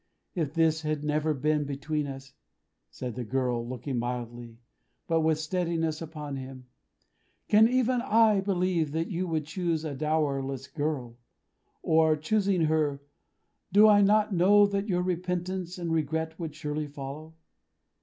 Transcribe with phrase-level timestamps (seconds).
[0.33, 2.33] If this had never been between us,"
[2.89, 4.57] said the girl, looking mildly,
[5.05, 6.65] but with steadiness, upon him;
[7.47, 11.19] "can even I believe that you would choose a dowerless girl:
[11.83, 12.99] or, choosing her,
[13.71, 17.35] do I not know that your repentance and regret would surely follow?